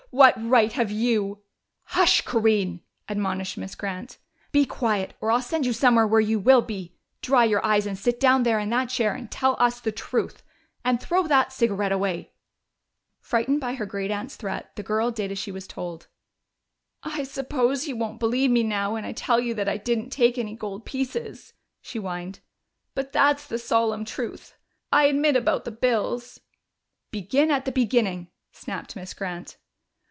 What 0.13 0.35
right 0.37 0.73
have 0.73 0.91
you" 0.91 1.41
"Hush, 1.95 2.19
Corinne!" 2.23 2.81
admonished 3.07 3.57
Miss 3.57 3.75
Grant. 3.75 4.17
"Be 4.51 4.65
quiet, 4.65 5.13
or 5.21 5.31
I'll 5.31 5.41
send 5.41 5.65
you 5.65 5.71
somewhere 5.71 6.05
where 6.05 6.19
you 6.19 6.37
will 6.37 6.61
be! 6.61 6.97
Dry 7.21 7.45
your 7.45 7.65
eyes 7.65 7.85
and 7.87 7.97
sit 7.97 8.19
down 8.19 8.43
there 8.43 8.59
in 8.59 8.69
that 8.71 8.89
chair 8.89 9.15
and 9.15 9.31
tell 9.31 9.55
us 9.57 9.79
the 9.79 9.93
truth. 9.93 10.43
And 10.83 10.99
throw 10.99 11.27
that 11.27 11.53
cigarette 11.53 11.93
away!" 11.93 12.33
Frightened 13.21 13.61
by 13.61 13.75
her 13.75 13.85
great 13.85 14.11
aunt's 14.11 14.35
threat, 14.35 14.75
the 14.75 14.83
girl 14.83 15.11
did 15.11 15.31
as 15.31 15.39
she 15.39 15.49
was 15.49 15.65
told. 15.65 16.07
"I 17.03 17.23
suppose 17.23 17.87
you 17.87 17.95
won't 17.95 18.19
believe 18.19 18.51
me 18.51 18.63
now 18.63 18.95
when 18.95 19.05
I 19.05 19.13
tell 19.13 19.39
you 19.39 19.53
that 19.53 19.69
I 19.69 19.77
didn't 19.77 20.09
take 20.09 20.37
any 20.37 20.57
gold 20.57 20.85
pieces," 20.85 21.53
she 21.81 21.99
whined. 21.99 22.41
"But 22.95 23.13
that's 23.13 23.47
the 23.47 23.57
solemn 23.57 24.03
truth. 24.03 24.57
I 24.91 25.05
admit 25.05 25.37
about 25.37 25.63
the 25.63 25.71
bills" 25.71 26.41
"Begin 27.11 27.49
at 27.49 27.63
the 27.63 27.71
beginning," 27.71 28.27
snapped 28.51 28.97
Miss 28.97 29.13
Grant. 29.13 29.55